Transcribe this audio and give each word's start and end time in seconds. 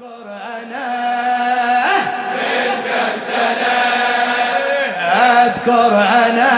اذكر 0.00 0.30
أنا 0.62 0.86
من 2.32 2.72
كم 2.84 3.20
سنة 3.26 3.80
اذكر 5.44 5.92
أنا 6.26 6.52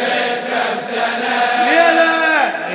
من 0.00 0.36
كم 0.48 0.74
سنة 0.90 1.36
ليلة 1.64 2.12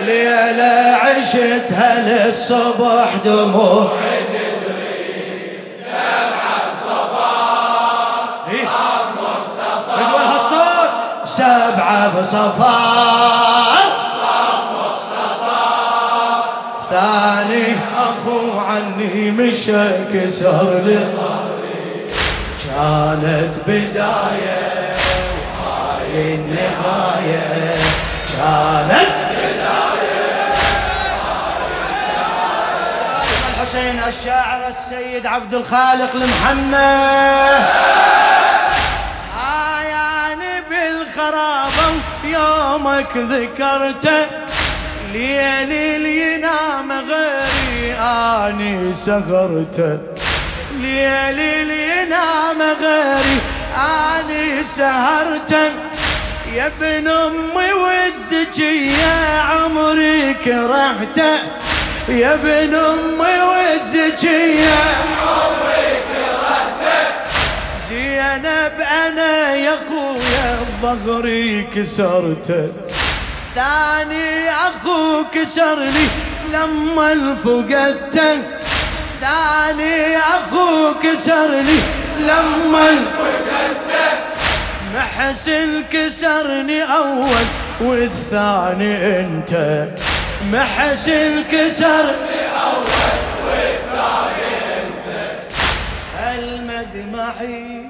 ليلة 0.05 0.75
عشتها 0.95 2.01
للصبح 2.01 3.09
دموع. 3.25 3.91
بدون 9.97 10.21
هالصوت 10.21 10.91
سبعة 11.25 12.19
بصفار 12.19 13.74
عني 18.75 19.31
مشى 19.31 19.87
كسر 20.13 20.81
لي 20.85 20.99
كانت 22.65 23.53
بداية 23.67 24.95
وهاي 25.59 26.35
النهاية. 26.35 27.75
كانت 28.27 29.25
الحسين 33.49 33.97
الشاعر 34.07 34.61
السيد 34.67 35.25
عبد 35.25 35.53
الخالق 35.53 36.11
المحنى 36.15 36.95
هاياني 39.37 40.61
بالخرابة 40.69 41.87
يومك 42.23 43.17
ذكرته. 43.17 44.25
ليلي 45.13 45.97
لينام 45.97 46.91
غيري 46.91 47.54
آني 47.99 48.93
سهرته 48.93 49.97
ليلي 50.81 51.63
لينام 51.63 52.61
غيري 52.61 53.37
آني 53.77 54.63
سهرته 54.63 55.71
يا 56.55 56.65
ابن 56.67 57.07
أمي 57.07 57.73
والزكية 57.73 59.39
عمري 59.41 60.33
كرهته 60.33 61.37
يا 62.09 62.33
ابن 62.33 62.73
أمي 62.75 63.41
والزكية 63.41 64.75
زينب 67.89 68.81
أنا 69.05 69.55
يا 69.55 69.73
أخويا 69.73 70.57
ظهري 70.81 71.63
كسرته 71.63 72.67
ثاني 73.55 74.49
أخو 74.49 75.23
كسر 75.33 75.79
لي 75.79 76.07
لما 76.55 77.11
الفقدته 77.11 78.41
ثاني 79.21 80.17
اخو 80.17 80.93
كسر 81.03 81.51
لي. 81.67 81.79
لما 82.19 82.89
الفقدته 82.89 84.07
محسن 84.95 85.83
كسرني 85.91 86.83
أول 86.83 87.45
والثاني 87.81 89.19
أنت. 89.19 89.53
محسن 90.51 91.43
كسرني 91.51 92.41
أول 92.65 93.11
والثاني 93.45 94.51
أنت. 94.79 95.07
المدمعي 96.35 97.85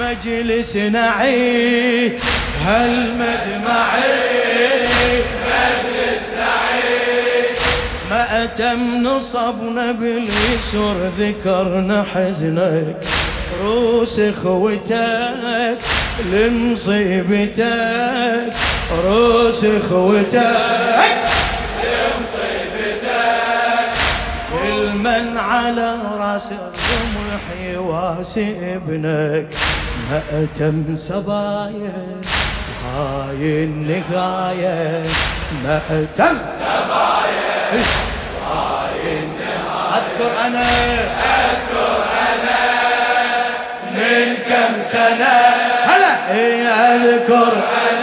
مجلس 0.00 0.76
نعي؟ 0.76 2.18
هالمدمعي 2.66 4.29
أتم 8.20 9.02
نصبنا 9.02 9.92
باليسر 9.92 10.96
ذكرنا 11.18 12.02
حزنك. 12.02 12.96
روس 13.62 14.18
اخوتك 14.18 15.78
لمصيبتك. 16.32 17.64
روس 19.04 19.64
اخوتك 19.64 20.56
كل 24.52 24.88
من 24.88 25.38
على 25.38 25.96
رأس 26.18 26.48
الرمح 26.52 27.44
يواسي 27.74 28.76
ابنك. 28.76 29.46
مأتم 30.10 30.96
سبايا 30.96 32.06
هاي 32.84 33.66
مأتم 35.64 36.36
سبايا 36.58 36.82
هاي 36.94 37.34
النهاية 37.74 38.09
أذكر 40.20 40.46
أنا. 40.46 40.62
أذكر 40.62 42.04
أنا. 42.32 42.60
من 43.90 44.36
كم 44.48 44.82
سنة؟ 44.82 45.34
هلا. 45.86 46.32
إيه 46.34 46.68
أذكر 46.68 47.52
أنا. 47.52 47.99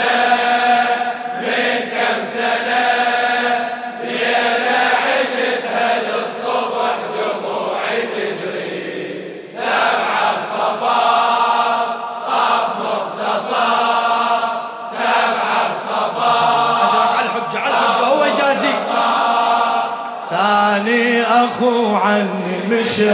ثاني 20.30 21.24
أخو 21.24 21.96
عني 21.96 22.58
مشى. 22.70 23.12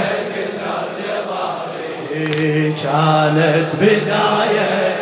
كانت 2.83 3.75
بداية. 3.75 4.93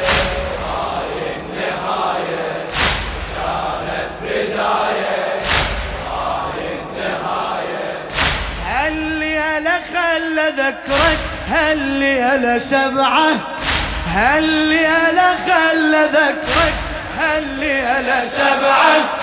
هاللي 8.68 9.40
أنا 9.58 9.80
خلى 9.94 10.54
ذكرك 10.58 11.20
هاللي 11.50 12.36
أنا 12.36 12.60
سبعة 12.60 13.32
هاللي 14.08 14.88
أنا 14.88 15.36
خلى 15.46 16.10
ذكرك 16.14 16.74
هاللي 17.20 17.80
أنا 18.00 18.26
سبعة 18.26 19.21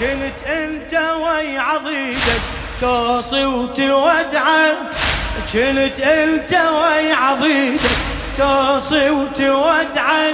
كنت 0.00 0.46
أنت 0.46 0.94
وي 0.94 1.58
عضيدك 1.58 2.40
توصي 2.80 3.44
وتودعه. 3.44 4.72
كنت 5.52 6.00
أنت 6.00 6.52
وي 6.52 7.12
عضيدك 7.12 7.96
توصي 8.38 9.10
وتودعه. 9.10 10.32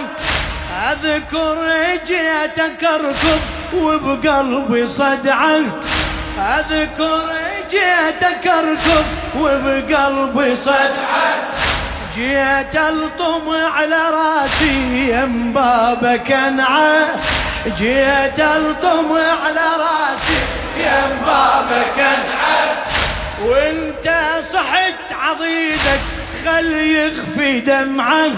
أذكر 0.92 1.58
جيتك 2.06 2.84
اركض 2.84 3.40
وبقلبي 3.74 4.86
صدعه. 4.86 5.60
أذكر 6.38 7.32
جيتك 7.70 8.46
اركض 8.46 9.04
وبقلبي 9.40 10.56
صدعه. 10.56 11.34
جيت 12.14 12.76
ألطم 12.76 13.48
على 13.48 14.02
راسي 14.10 15.10
يم 15.10 15.52
بابك 15.52 16.32
انعى 16.32 17.04
جيت 17.66 18.40
الطم 18.40 19.12
على 19.12 19.66
راسي 19.78 20.40
يم 20.76 21.18
بابك 21.26 21.98
انعى 21.98 22.70
وانت 23.44 24.14
صحت 24.52 25.12
عضيدك 25.22 26.00
خل 26.44 26.72
يخفي 26.72 27.60
دمعه 27.60 28.30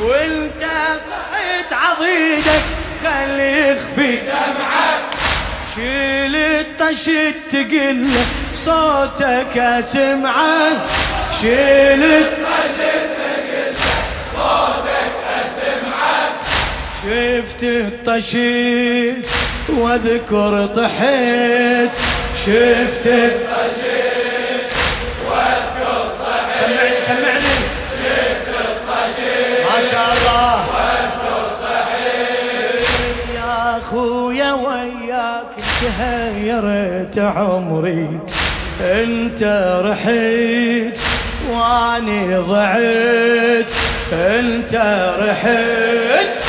وانت 0.00 0.62
صحت 1.10 1.72
عضيدك 1.72 2.62
خل 3.04 3.40
يخفي 3.40 4.16
دمعه 4.16 5.00
شيل 5.74 6.36
الطشت 6.36 7.36
تقل 7.50 8.06
صوتك 8.54 9.58
اسمعه 9.58 10.70
شيل 11.40 12.04
الطشت 12.04 13.21
شفت 17.02 17.62
الطشيت 17.62 19.26
واذكر 19.68 20.66
طحيت. 20.66 21.90
شفت 22.36 23.06
الطشيت 23.06 24.70
واذكر 25.28 26.12
طحيت. 26.20 26.56
سمعني 26.60 26.96
سمعني. 27.06 27.54
شفت 27.98 28.48
الطشيت 28.48 29.60
ما 29.66 29.78
شاء 29.90 30.08
الله. 30.16 30.64
يا 33.34 33.78
أخويا 33.78 34.52
وياك 34.52 35.52
تهيرت 35.82 37.18
عمري 37.18 38.20
أنت 38.80 39.42
رحيت 39.84 40.98
واني 41.50 42.36
ضعيت. 42.36 43.66
أنت 44.12 44.74
رحيت 45.18 46.41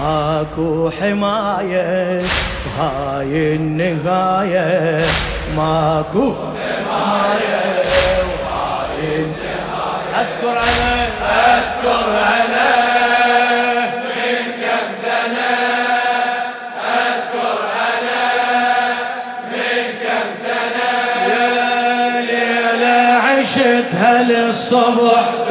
ماكو 0.00 0.90
حماية 0.90 2.22
هاي 2.78 3.54
النهاية 3.54 5.06
ماكو 5.56 6.34
حماية 6.34 7.82
وهاي 8.28 9.16
النهاية. 9.16 10.20
أذكر 10.20 10.50
أنا 10.50 11.06
أذكر 11.56 12.08
أنا 12.10 12.57
عشتها 23.48 24.22
للصبح. 24.22 25.47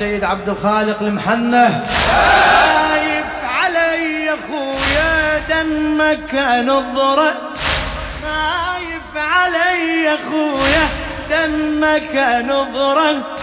السيد 0.00 0.24
عبد 0.24 0.48
الخالق 0.48 1.00
المحنة. 1.00 1.84
خايف 2.10 3.26
علي 3.44 4.24
يا 4.24 4.36
خويا 4.48 5.38
دمك 5.48 6.34
نظرة. 6.64 7.34
خايف 8.22 9.16
علي 9.16 10.04
يا 10.04 10.18
خويا 10.30 10.88
دمك 11.30 12.44
نظرة. 12.48 13.36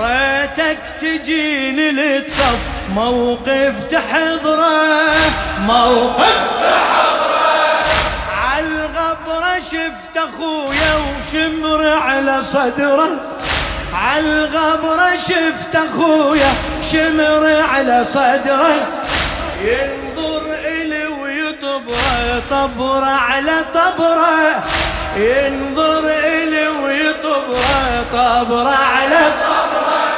ريتك 0.00 0.78
تجيني 1.00 1.90
للطف 1.90 2.58
موقف 2.94 3.84
تحضره. 3.90 4.70
موقف 5.58 6.40
تحضره. 6.62 7.84
عالغبرة 8.42 9.58
شفت 9.58 10.16
أخويا 10.16 10.94
وشمر 10.96 11.88
على 11.88 12.42
صدره. 12.42 13.08
عالغبرة 13.94 15.14
شفت 15.16 15.76
اخويا 15.76 16.52
شمر 16.92 17.62
على 17.72 18.04
صدره. 18.04 18.86
ينظر 19.64 20.42
إلي 20.64 21.06
ويطبره 21.06 22.42
طبره 22.50 23.04
على 23.04 23.64
طبره. 23.74 24.62
ينظر 25.16 26.08
إلي 26.08 26.68
ويطبره 26.68 28.04
طبره 28.12 28.76
على 28.96 29.32
طبره. 29.44 30.12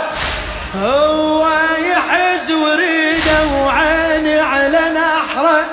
هو 0.82 1.46
يحز 1.78 2.52
وريده 2.52 3.46
وعيني 3.46 4.40
على 4.40 4.80
نحره. 4.94 5.64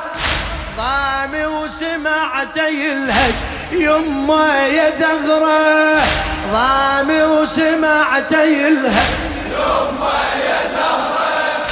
ضامي 0.77 1.45
وسمعته 1.45 2.67
يلهج 2.67 3.33
يمه 3.71 4.55
يا 4.55 4.89
زغره 4.89 6.01
ضامي 6.51 7.23
وسمعت 7.23 8.31
يلها 8.31 9.03
يما 9.51 10.21
يا 10.45 10.59
زهرة 10.75 11.65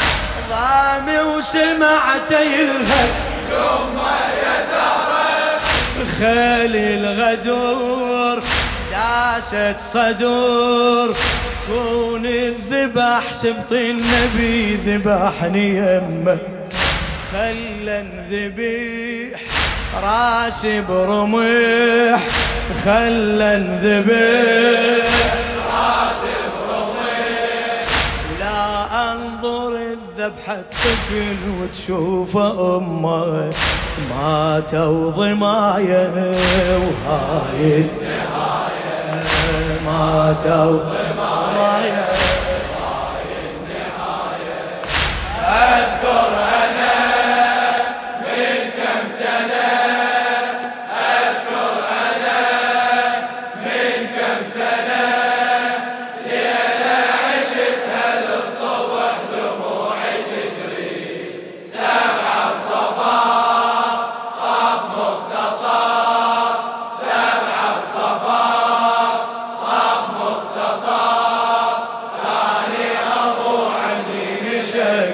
ضامي 0.49 1.19
وسمعت 1.19 2.31
يلها 2.31 3.03
يما 3.51 4.17
يا 4.43 4.55
زهرة 4.71 5.59
خالي 6.19 6.95
الغدور 6.95 8.43
داست 8.91 9.75
صدور. 9.93 11.15
كون 11.67 12.25
الذبح 12.25 13.33
سبط 13.33 13.71
النبي 13.71 14.75
ذبحني 14.75 15.77
يمه 15.77 16.37
خلى 17.31 18.05
ذبيح 18.29 19.39
راسي 19.97 20.81
برمح 20.81 22.21
خلى 22.85 23.55
انذبح 23.55 25.09
راسي 25.73 26.35
برمح 26.53 27.85
لا 28.39 29.11
أنظر 29.11 29.71
الذبحة 29.77 30.53
الطفل 30.53 31.37
وتشوف 31.61 32.37
امه 32.37 33.51
ماتوا 34.09 35.11
ضمايا 35.11 36.33
وهاي 36.83 37.77
النهاية. 37.77 38.99
ماتوا 39.85 40.79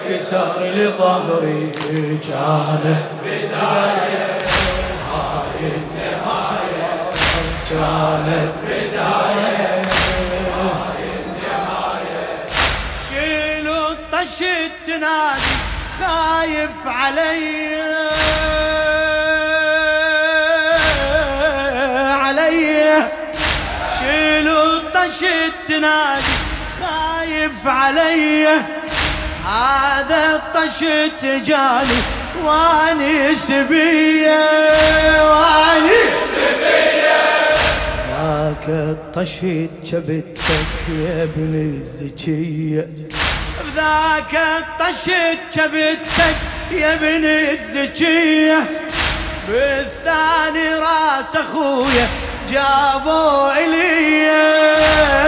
كسر 0.10 0.64
لظهري 0.64 1.72
كانت 2.28 3.06
بداية 3.24 4.38
هاي 5.12 5.60
النهاية 5.62 6.96
كانت 7.70 8.54
بداية 8.64 9.82
هاي 10.56 11.06
النهاية 11.26 12.26
شيلوا 13.10 13.90
الطش 13.90 14.42
التنادي 14.42 15.42
خايف 16.00 16.88
علي. 16.88 17.76
علي. 22.14 23.10
شيلوا 24.00 24.66
الطش 24.66 25.24
التنادي 25.24 26.24
خايف 26.82 27.68
علي. 27.68 28.75
هذا 29.56 30.36
الطشت 30.36 31.26
جاني 31.26 32.00
واني 32.44 33.36
سبية 33.36 34.46
واني 35.30 36.02
سبية. 36.36 37.24
ذاك 38.12 38.66
الطشت 38.70 39.70
جبتك 39.84 40.72
يا 40.90 41.24
ابن 41.24 41.78
الزكية. 41.78 42.90
ذاك 43.76 44.34
الطشت 44.36 45.60
جبتك 45.60 46.36
يا 46.72 46.94
ابن 46.94 47.26
الزكية. 47.26 48.60
بالثاني 49.48 50.74
راس 50.76 51.36
أخويا 51.36 52.08
جابوا 52.50 53.52
إلي. 53.58 54.32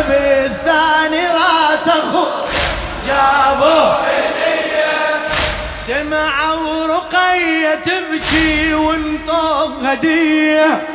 بالثاني 0.08 1.28
راس 1.28 1.88
أخويا 1.88 2.47
جابوا 3.08 3.94
سمعوا 5.88 6.88
رقية 6.88 7.76
تبكي 7.76 8.74
وانطوب 8.74 9.84
هدية. 9.84 10.88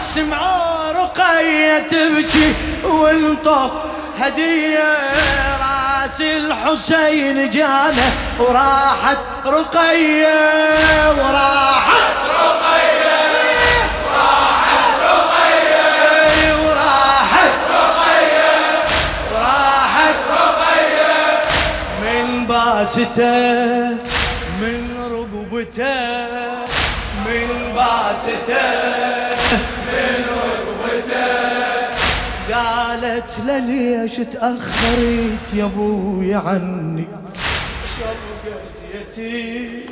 سمعوا 0.00 0.92
رقية 0.92 1.78
تبكي 1.78 2.54
وانطوب 2.84 3.70
هدية. 4.18 4.96
راس 5.60 6.20
الحسين 6.20 7.50
جانا 7.50 8.10
وراحت 8.38 9.18
رقية 9.46 10.38
وراحت 11.10 12.08
رقية. 12.40 12.67
من 22.78 22.86
باسته 24.60 24.84
رقبته 25.12 25.96
من 27.26 27.48
باسته 27.74 28.70
من 29.88 30.24
رقبته. 30.42 31.28
قالت 32.54 33.32
ليش 33.46 34.14
تأخرت 34.14 35.46
يا 35.54 35.64
أبوي 35.64 36.34
عني. 36.34 37.06
شبقت 37.98 38.76
يتيم 38.94 39.86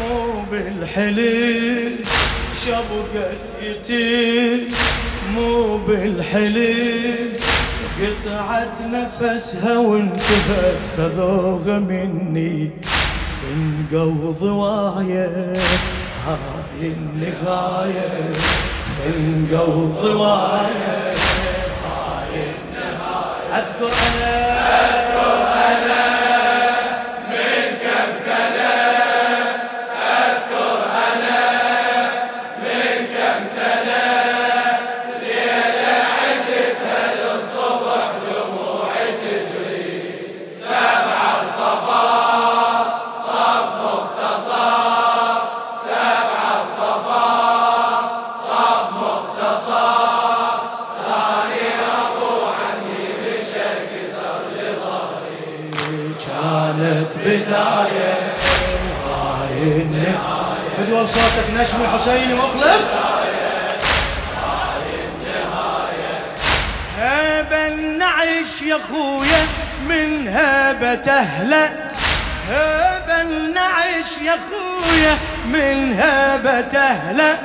مو 0.00 0.42
بالحليل. 0.50 2.04
شبقت 2.66 3.44
يتيم 3.62 4.74
مو 5.34 5.76
بالحليل. 5.76 7.40
قطعت 8.00 8.78
نفسها 8.82 9.78
وانتهت 9.78 10.76
خذوها 10.96 11.78
مني. 11.78 12.70
خنقوا 13.46 14.32
ضوايا 14.40 15.54
هاي 16.26 16.82
النهاية 16.82 18.30
خنقوا 18.98 19.86
ضوايا 20.02 21.14
هاي 21.86 22.34
النهاية 22.34 23.54
أذكر 23.58 23.90
من 69.88 70.28
هبة 70.28 71.12
أهله 71.12 71.70
هبة 72.50 73.22
نعيش 73.54 74.06
يا 74.22 74.38
خويا 74.50 75.16
من 75.46 76.00
هبة 76.00 76.78
أهله 76.78 77.38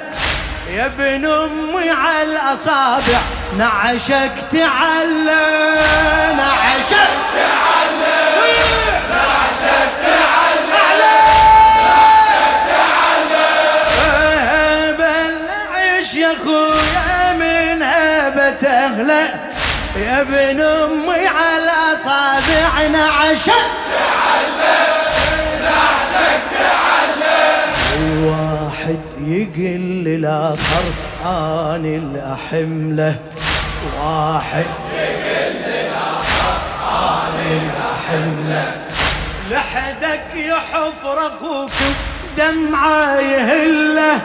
يا 0.70 0.86
ابن 0.86 1.26
أمي 1.26 1.90
على 1.90 2.24
الأصابع 2.24 3.20
نعشك 3.58 4.32
تعلى 4.52 5.76
نعشك 6.38 7.10
تعلى. 7.36 8.22
نعشك 15.48 16.16
يا 16.16 16.36
خويا 16.44 17.34
من 17.34 17.82
هبة 17.84 18.68
يا 19.96 20.22
ابن 20.22 20.62
أمي 20.62 21.28
على 21.28 21.72
اصابع 21.94 22.88
نعشك 22.92 23.52
تعلى 23.92 24.78
نعشك 25.64 26.42
تعلى 26.52 27.64
واحد 28.26 29.00
يقل 29.28 30.04
للاخر 30.04 30.84
أنا 31.26 31.78
الأحملة. 31.98 33.16
واحد 34.02 34.66
يقل 34.94 35.56
للاخر 35.66 36.58
أنا 36.92 37.62
الاحمله 37.62 38.72
لحدك 39.52 40.36
يحفر 40.36 41.18
أخوك 41.28 41.72
دمعة 42.38 43.20
يهله. 43.20 44.20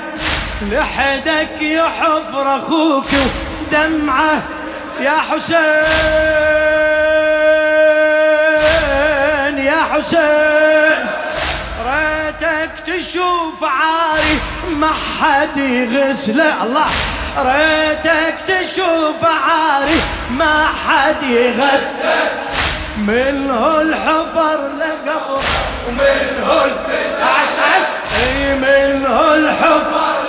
لحدك 0.62 1.62
يحفر 1.62 2.56
أخوك 2.56 3.08
دمعة 3.72 4.42
يا 5.00 5.16
حسين 5.30 5.64
يا 9.58 9.80
حسين. 9.92 11.06
ريتك 11.86 12.70
تشوف 12.86 13.64
عاري 13.64 14.38
ما 14.76 14.90
حد 15.20 15.56
يغسله. 15.56 16.62
الله. 16.62 16.86
ريتك 17.38 18.34
تشوف 18.48 19.24
عاري 19.24 20.00
ما 20.30 20.68
حد 20.86 21.22
يغسله. 21.22 22.30
من 22.96 23.50
هو 23.50 23.80
الحفر 23.80 24.58
لقبر 24.78 25.40
ومن 25.88 26.44
هو 26.48 26.64
الفزع 26.64 27.36
إي 28.16 28.54
من 28.54 29.06
هو 29.06 29.34
الحفر 29.34 30.25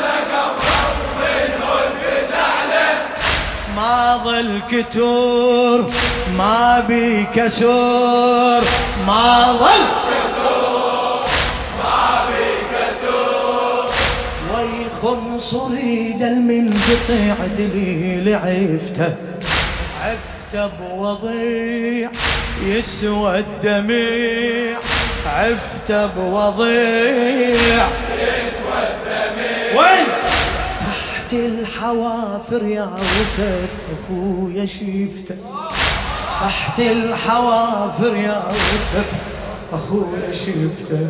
ما 3.77 4.21
ظل 4.25 4.61
كتور 4.71 5.91
ما 6.37 6.83
بي 6.87 7.25
كسور 7.35 8.61
ما 9.07 9.57
ظل. 9.59 9.85
ويخم 14.53 15.39
صريد 15.39 16.21
المنقطع 16.21 17.35
دليل 17.57 18.35
عفته 18.35 19.15
عفته 20.03 20.67
بوضيع 20.67 22.09
يسوى 22.65 23.39
الدميع 23.39 24.77
عفته 25.25 26.05
بوضيع 26.05 27.87
يسوى 28.17 28.79
الدميع. 28.89 29.81
وين؟ 29.81 30.26
تحت 31.27 31.39
الحوافر 31.39 32.63
يا 32.63 32.89
وسف 32.95 33.69
أخويا 33.95 34.65
شيفته 34.65 35.35
تحت 36.41 36.79
الحوافر 36.79 38.15
يا 38.15 38.43
وسف 38.49 39.11
أخويا 39.73 40.31
شيفته 40.31 41.07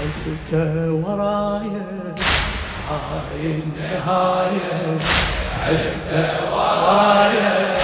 عفته 0.00 0.92
ورايا 0.92 1.86
هاي 2.90 3.44
النهاية. 3.44 4.98
عفته 5.66 6.26
ورايا 6.52 7.76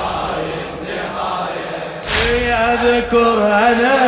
هاي 0.00 0.48
النهاية. 0.68 2.54
اذكر 2.54 3.38
أنا 3.46 4.07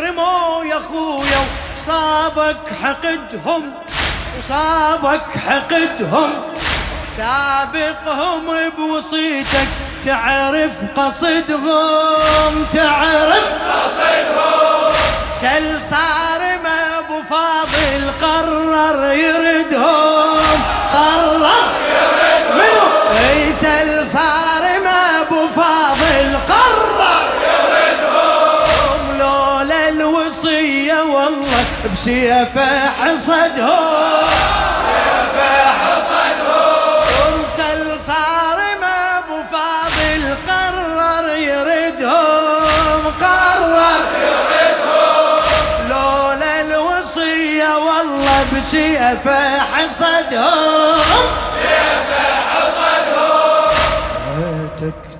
رمو 0.00 0.62
يا 0.62 0.80
خويا 0.88 1.42
وصابك 1.76 2.64
حقدهم 2.82 3.62
وصابك 4.38 5.28
حقدهم. 5.46 6.30
سابقهم 7.16 8.46
بوصيتك 8.78 9.68
تعرف 10.04 10.72
قصدهم 10.96 12.52
تعرف 12.74 13.46
قصدهم. 13.72 14.92
سل 15.40 15.66
صار 15.90 16.42
ما 16.64 16.78
أبو 16.98 17.22
فاضل 17.30 18.02
قرر 18.22 19.12
يردهم 19.12 20.58
قرر. 20.92 21.44
يردهم 21.92 22.56
منو؟ 22.56 22.86
أي 23.18 23.52
سل 23.52 24.06
صار 24.06 24.49
سيفه 32.04 32.88
حصدهم 32.88 34.28
سيفه 34.86 35.52
حصدهم 35.80 37.40
ورسل 37.40 38.00
صارم 38.00 38.84
أبو 39.18 39.38
فاضل 39.52 40.22
قرر 40.48 41.26
يردهم 41.36 43.02
قرر 43.20 44.00
يردهم 44.24 45.42
لولا 45.88 46.60
الوصية 46.60 47.76
والله 47.76 48.44
بسيفه 48.56 49.58
حصدهم 49.58 51.00
سيفه 51.56 52.24
حصدهم 52.50 53.70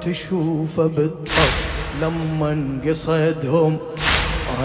تشوفه 0.03 0.87
بالطب 0.87 1.53
لما 2.03 2.49
انقصدهم. 2.53 3.79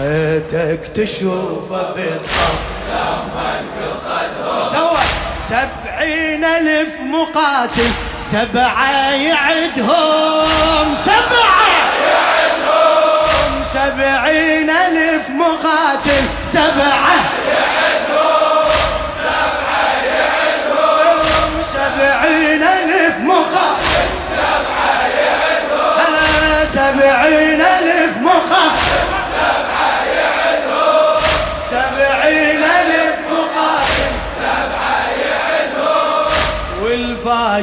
ريتك 0.00 0.88
تشوفه 0.94 1.92
بالطف 1.96 2.58
لما 2.90 3.60
انقصدهم 3.60 4.60
سوى 4.72 5.04
سبعين 5.40 6.44
ألف 6.44 7.00
مقاتل 7.00 7.90
سبعة 8.20 9.10
يعدهم 9.14 10.94
سبعة 11.04 11.66
يعدهم. 12.08 13.64
سبعين 13.72 14.70
ألف 14.70 15.30
مقاتل 15.30 16.24
سبعة 16.52 17.16
يعدهم 17.48 18.68
سبعة 19.22 19.86
يعدهم. 20.04 21.50
سبعين 21.74 22.62
ألف 22.62 23.16
مقاتل 23.20 24.06
سبعة 24.36 24.98
يعدهم. 25.18 25.96
سبعين 26.64 27.60
ألف 27.60 27.85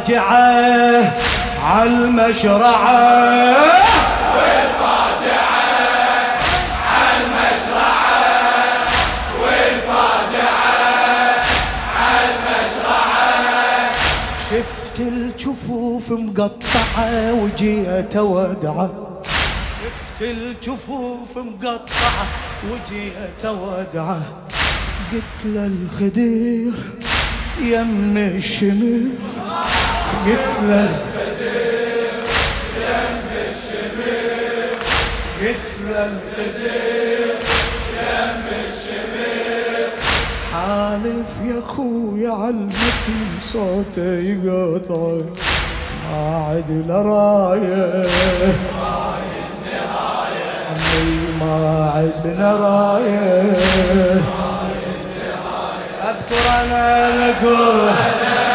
والفاجعة 0.10 1.24
عالمشرعة 1.64 3.04
شفت 14.50 15.00
الجفوف 15.00 16.12
مقطعة 16.12 17.34
وجيت 17.34 18.18
ودعة. 18.18 18.90
شفت 19.84 20.22
الجفوف 20.22 21.38
مقطعة 21.38 22.26
وجيت 22.64 23.46
ودعة. 23.46 24.22
قلت 25.12 25.40
له 25.46 25.66
الخدير 25.66 26.74
يم 27.62 28.18
الشمير. 28.18 29.33
له 30.14 30.90
الخدير 30.90 32.14
يم 32.78 33.20
الشمير 33.50 34.70
له 35.42 36.10
الخدير 36.12 37.36
يم 38.00 38.44
الشمير 38.66 39.90
حالف 40.54 41.32
يا 41.46 41.62
خويا 41.62 42.32
علمتني 42.32 43.42
صوته 43.44 44.20
يقطع 44.46 45.22
ما 46.12 46.46
عد 46.50 46.70
له 46.88 47.02
راية. 47.02 48.08
ما 51.40 51.92
عدنا 51.96 52.50
راية. 52.56 53.54
أذكر 56.04 56.46
أنا 56.64 57.10
اذكر 57.10 58.53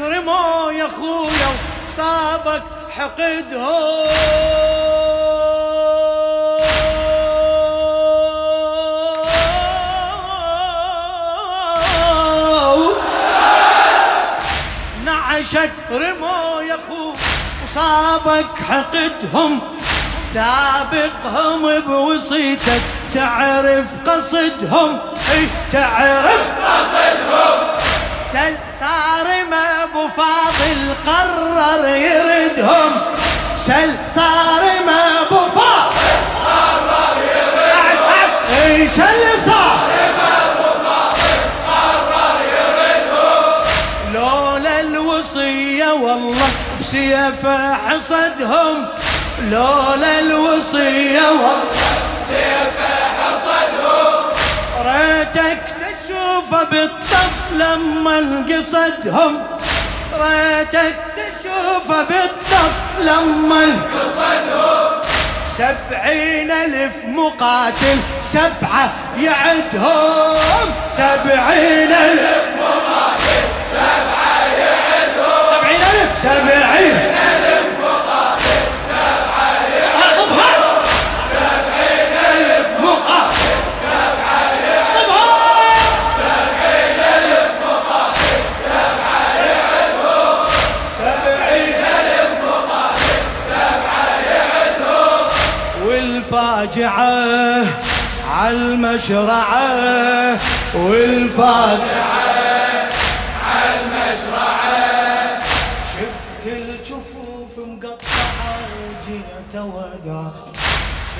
رمو 0.00 0.70
يا 0.70 0.88
خويا 0.88 1.50
وصابك 1.86 2.62
حقدهم. 2.90 4.59
وصابك 17.70 18.46
حقدهم 18.68 19.60
سابقهم 20.24 21.80
بوصيتك 21.80 22.82
تعرف 23.14 23.86
قصدهم. 24.06 24.98
إي 25.32 25.48
تعرف 25.72 26.40
قصدهم. 26.66 27.58
سل 28.32 28.54
صارم 28.80 29.54
أبو 29.82 30.08
فاضل 30.08 30.80
قرر 31.06 31.19
بسيفه 47.30 47.74
حصدهم 47.74 48.86
لولا 49.40 50.20
الوصية 50.20 51.28
والله 51.28 51.62
سيفه 52.28 52.94
حصدهم 53.20 54.24
ريتك 54.86 55.62
تشوفه 55.80 56.64
بالطف 56.64 57.32
لما 57.52 58.18
انقصدهم. 58.18 59.42
ريتك 60.14 60.96
تشوفه 61.16 62.02
بالطف 62.02 62.72
لما 63.00 63.64
انقصدهم. 63.64 63.80
قصدهم 64.00 64.90
سبعين 65.48 66.50
ألف 66.50 66.94
مقاتل 67.04 67.98
سبعة 68.22 68.92
يعدهم. 69.18 70.38
سبعين 70.96 71.92
ألف 71.92 72.44
مقاتل 72.58 73.42
سبعة 73.72 74.46
يعدهم. 74.58 75.60
سبعين 75.60 75.80
ألف 75.80 76.18
سبعين 76.18 77.09
والفاجعة 96.60 97.64
عالمشرعة 98.30 99.68
والفاجعة 100.74 101.80
عالمشرعة 103.46 105.36
شفت 105.92 106.44
الجفوف 106.46 107.58
مقطعة 107.58 108.58
وجيت 108.76 109.54
ودعة 109.54 110.34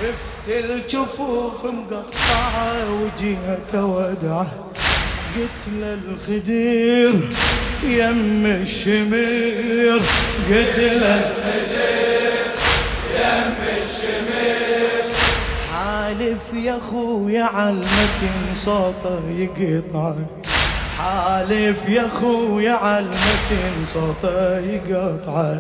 شفت 0.01 0.47
الجفوف 0.49 1.65
مقطعة 1.65 2.91
وجيت 2.91 3.75
ودعة 3.75 4.47
قلت 5.37 5.63
الخدير 6.09 7.13
يم 7.85 8.47
الشمير. 8.47 10.01
قلت 10.51 10.79
له 10.79 11.33
يم 13.15 13.55
حالف 16.21 16.55
يا 16.55 16.79
خويا 16.91 17.45
عالمتن 17.45 18.55
صوته 18.55 19.21
يقطع. 19.31 20.15
حالف 20.99 21.89
يا 21.89 22.09
خويا 22.21 22.73
عالمتن 22.73 23.75
صوته 23.87 24.59
يقطع. 24.59 25.55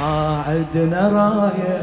ما 0.00 0.42
عدنا 0.48 1.02
راية. 1.18 1.82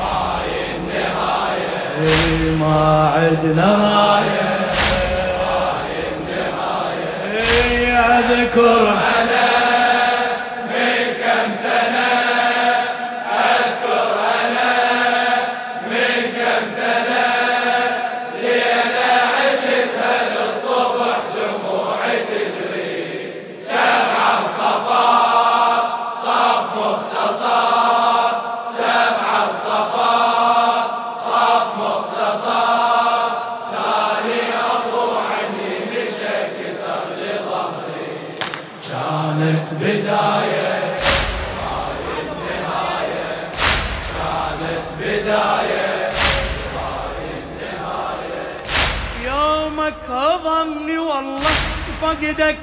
هاي 0.00 0.76
النهاية 0.76 1.76
إي 2.02 2.56
ما 2.60 3.10
عدنا 3.14 3.68
راية. 3.84 4.48
هاي 5.40 5.96
النهاية 6.12 7.40
إي 7.40 7.92
أذكر. 7.92 9.17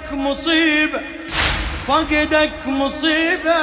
فقدك 0.05 0.13
مصيبة 0.13 1.01
فقدك 1.87 2.67
مصيبة. 2.67 3.55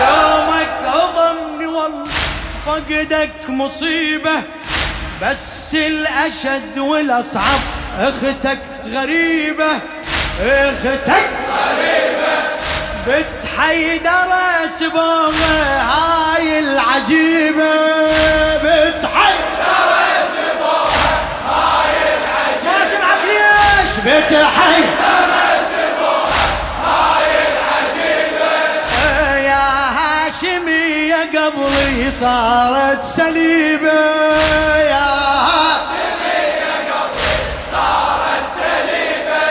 يومك 0.00 0.76
هضمني 0.86 1.66
والله 1.66 2.04
فقدك 2.66 3.48
مصيبة. 3.48 4.42
بس 5.22 5.74
الأشد 5.74 6.78
والأصعب 6.78 7.60
أختك 7.98 8.58
غريبة. 8.86 9.70
أختك 10.40 11.28
غريبة. 11.48 12.38
حيدر 13.58 14.30
سبوغة 14.78 15.56
هاي 15.80 16.58
العجيبة. 16.58 17.74
بنت 18.62 19.02
حيدر 19.14 19.90
سبوها 20.34 21.10
هاي 21.48 21.94
العجيبة. 22.18 22.78
ما 22.78 22.84
سمعت 22.84 23.22
ليش؟ 23.24 23.92
بنت 24.04 24.32
حيدر 24.56 25.30
سبوها 25.72 26.46
هاي 26.84 27.30
العجيبة. 27.52 28.54
يا 29.48 29.68
هاشمية 29.98 31.20
قبلي 31.38 32.10
صارت 32.10 33.04
سليبة. 33.04 34.00
يا 34.78 35.08
قبلي 35.88 36.48
صارت 37.72 38.46
سليبة. 38.56 39.46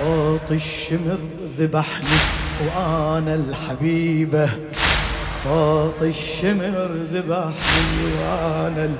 صوت 0.00 0.48
الشمر 0.50 1.18
ذبحني. 1.58 2.43
وأنا 2.60 3.34
الحبيبة 3.34 4.48
صوت 5.44 6.02
الشمر 6.02 6.90
ذبحني 7.12 8.04
وأنا 8.20 8.90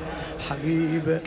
الحبيبة. 0.40 1.20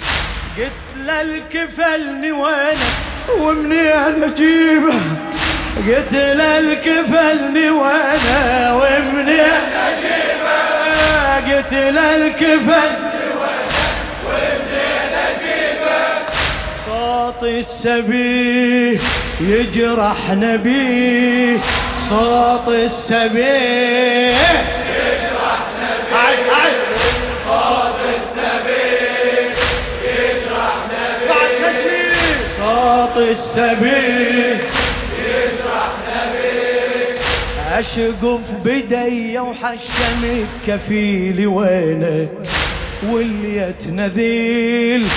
قلت 0.58 1.06
له 1.06 1.22
الكفلني 1.22 2.32
وينك 2.32 2.96
ومنين 3.40 4.24
أجيبه؟ 4.24 5.00
قلت 5.88 6.14
له 6.14 6.60
الكفلني 6.60 7.70
وأنا 7.70 8.74
ومنين 8.74 9.64
أجيبه؟ 9.88 11.56
قلت 11.56 11.74
له 11.74 12.16
الكفلني 12.16 13.08
صوت 16.86 17.44
السبي 17.44 19.00
يجرح 19.42 20.32
نبي 20.32 21.60
صوت 22.10 22.68
السبي 22.68 23.42
يجرح 24.98 25.60
صوت 27.46 28.02
السبيل. 28.20 29.52
يجرح 30.04 30.76
صوت 32.58 33.18
يجرح 35.20 35.92
أشقف 37.80 38.52
بدي 38.66 39.40
وحشمت 39.40 40.54
كفيلي 40.68 41.46
وينه 41.46 42.28
واليت 43.10 43.88
نذيل 43.88 45.08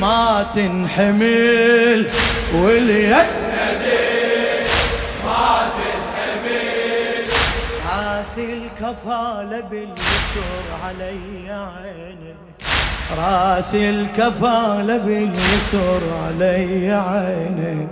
ما 0.00 0.50
تنحمل 0.54 2.10
واليت 2.54 3.47
الكفالة 8.38 9.60
باليسر 9.60 10.64
علي 10.84 11.50
عيني. 11.50 12.34
راس 13.18 13.74
الكفالة 13.74 14.96
باليسر 14.96 16.00
علي 16.24 16.92
عيني. 16.92 17.88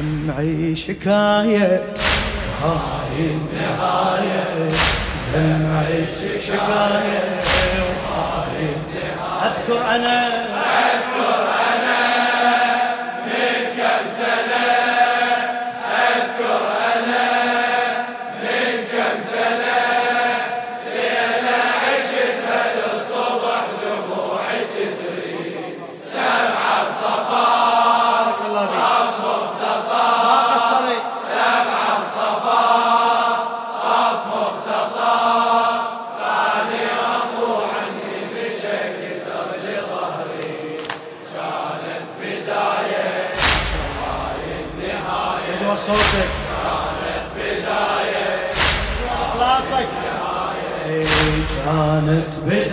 دمعي 0.00 0.76
شكاية 0.76 1.94
هاي 2.62 3.18
النهاية. 3.18 4.70
دمعي 5.34 6.06
شكاية 6.40 7.40
وهاي 7.82 8.68
النهاية. 8.76 9.46
أذكر 9.46 9.80
أنا 9.94 10.35
صوتك. 45.86 46.28
كانت 46.52 47.26
بداية 47.36 48.50
إيه، 50.86 51.06
كانت 51.64 52.28
بداية 52.46 52.65